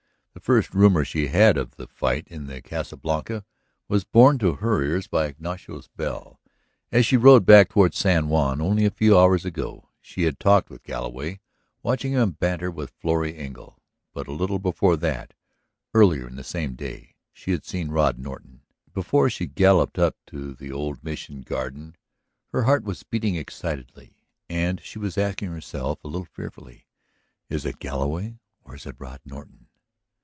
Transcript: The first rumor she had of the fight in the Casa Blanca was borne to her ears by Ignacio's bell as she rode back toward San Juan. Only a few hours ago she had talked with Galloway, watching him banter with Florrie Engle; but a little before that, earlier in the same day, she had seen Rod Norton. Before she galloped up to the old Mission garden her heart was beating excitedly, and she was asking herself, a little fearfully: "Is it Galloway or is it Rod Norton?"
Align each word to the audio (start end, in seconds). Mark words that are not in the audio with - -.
The 0.33 0.39
first 0.45 0.73
rumor 0.73 1.03
she 1.03 1.27
had 1.27 1.57
of 1.57 1.75
the 1.75 1.85
fight 1.85 2.25
in 2.29 2.45
the 2.47 2.61
Casa 2.61 2.95
Blanca 2.95 3.43
was 3.89 4.05
borne 4.05 4.39
to 4.39 4.55
her 4.55 4.81
ears 4.81 5.05
by 5.05 5.27
Ignacio's 5.27 5.89
bell 5.89 6.39
as 6.89 7.05
she 7.05 7.17
rode 7.17 7.45
back 7.45 7.67
toward 7.69 7.93
San 7.93 8.29
Juan. 8.29 8.61
Only 8.61 8.85
a 8.85 8.89
few 8.91 9.19
hours 9.19 9.43
ago 9.43 9.89
she 10.01 10.23
had 10.23 10.39
talked 10.39 10.69
with 10.69 10.83
Galloway, 10.83 11.41
watching 11.83 12.13
him 12.13 12.31
banter 12.31 12.71
with 12.71 12.91
Florrie 12.97 13.37
Engle; 13.37 13.83
but 14.13 14.25
a 14.27 14.31
little 14.31 14.57
before 14.57 14.95
that, 14.97 15.33
earlier 15.93 16.27
in 16.27 16.37
the 16.37 16.45
same 16.45 16.75
day, 16.75 17.17
she 17.33 17.51
had 17.51 17.65
seen 17.65 17.89
Rod 17.89 18.17
Norton. 18.17 18.61
Before 18.93 19.29
she 19.29 19.45
galloped 19.45 19.99
up 19.99 20.15
to 20.27 20.53
the 20.55 20.71
old 20.71 21.03
Mission 21.03 21.41
garden 21.41 21.97
her 22.47 22.63
heart 22.63 22.85
was 22.85 23.03
beating 23.03 23.35
excitedly, 23.35 24.15
and 24.49 24.79
she 24.81 24.97
was 24.97 25.17
asking 25.17 25.49
herself, 25.51 26.01
a 26.03 26.07
little 26.07 26.25
fearfully: 26.25 26.87
"Is 27.49 27.65
it 27.65 27.79
Galloway 27.79 28.39
or 28.63 28.75
is 28.75 28.85
it 28.85 28.95
Rod 28.97 29.19
Norton?" 29.25 29.67